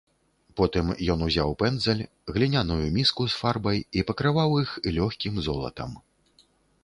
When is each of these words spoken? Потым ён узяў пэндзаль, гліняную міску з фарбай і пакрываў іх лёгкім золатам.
Потым 0.59 0.85
ён 1.13 1.19
узяў 1.25 1.51
пэндзаль, 1.63 2.01
гліняную 2.37 2.79
міску 2.97 3.21
з 3.33 3.39
фарбай 3.41 3.77
і 3.99 4.05
пакрываў 4.09 4.57
іх 4.63 4.69
лёгкім 4.99 5.33
золатам. 5.49 5.91